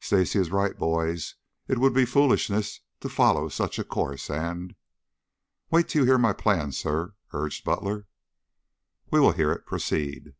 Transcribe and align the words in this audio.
"Stacy 0.00 0.36
is 0.36 0.50
right, 0.50 0.76
boys. 0.76 1.36
It 1.68 1.78
would 1.78 1.94
be 1.94 2.04
foolishness 2.04 2.80
to 3.02 3.08
follow 3.08 3.48
such 3.48 3.78
a 3.78 3.84
course 3.84 4.28
and" 4.28 4.74
"Wait 5.70 5.88
till 5.88 6.00
you 6.02 6.06
hear 6.06 6.18
my 6.18 6.32
plan, 6.32 6.72
sir," 6.72 7.14
urged 7.32 7.64
Butler. 7.64 8.08
"We 9.12 9.20
will 9.20 9.30
hear 9.30 9.52
it. 9.52 9.66
Proceed." 9.66 10.34